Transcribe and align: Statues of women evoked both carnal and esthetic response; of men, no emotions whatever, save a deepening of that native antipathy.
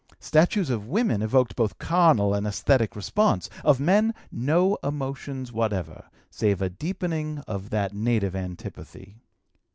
Statues 0.19 0.71
of 0.71 0.87
women 0.87 1.21
evoked 1.21 1.55
both 1.55 1.77
carnal 1.77 2.33
and 2.33 2.47
esthetic 2.47 2.95
response; 2.95 3.51
of 3.63 3.79
men, 3.79 4.15
no 4.31 4.75
emotions 4.83 5.51
whatever, 5.51 6.05
save 6.31 6.59
a 6.59 6.71
deepening 6.71 7.37
of 7.47 7.69
that 7.69 7.93
native 7.93 8.35
antipathy. 8.35 9.21